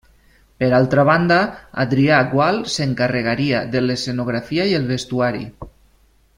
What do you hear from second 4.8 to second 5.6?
el vestuari.